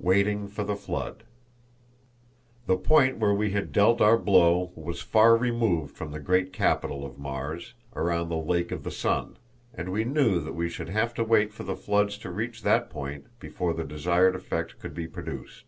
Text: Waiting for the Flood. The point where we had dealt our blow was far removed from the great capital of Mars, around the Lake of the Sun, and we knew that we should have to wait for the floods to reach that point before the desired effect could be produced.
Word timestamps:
Waiting 0.00 0.48
for 0.48 0.64
the 0.64 0.74
Flood. 0.74 1.22
The 2.66 2.76
point 2.76 3.18
where 3.18 3.32
we 3.32 3.52
had 3.52 3.70
dealt 3.70 4.00
our 4.00 4.18
blow 4.18 4.72
was 4.74 5.00
far 5.02 5.36
removed 5.36 5.96
from 5.96 6.10
the 6.10 6.18
great 6.18 6.52
capital 6.52 7.06
of 7.06 7.16
Mars, 7.16 7.74
around 7.94 8.28
the 8.28 8.36
Lake 8.36 8.72
of 8.72 8.82
the 8.82 8.90
Sun, 8.90 9.36
and 9.72 9.90
we 9.90 10.02
knew 10.02 10.40
that 10.40 10.56
we 10.56 10.68
should 10.68 10.88
have 10.88 11.14
to 11.14 11.22
wait 11.22 11.52
for 11.52 11.62
the 11.62 11.76
floods 11.76 12.18
to 12.18 12.30
reach 12.32 12.62
that 12.64 12.90
point 12.90 13.26
before 13.38 13.72
the 13.72 13.84
desired 13.84 14.34
effect 14.34 14.80
could 14.80 14.94
be 14.94 15.06
produced. 15.06 15.66